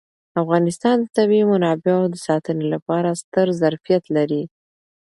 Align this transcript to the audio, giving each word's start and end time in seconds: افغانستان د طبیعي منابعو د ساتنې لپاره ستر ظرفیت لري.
افغانستان 0.41 0.95
د 1.01 1.05
طبیعي 1.17 1.45
منابعو 1.51 2.03
د 2.13 2.15
ساتنې 2.27 2.65
لپاره 2.73 3.09
ستر 3.21 3.47
ظرفیت 3.61 4.03
لري. 4.15 4.43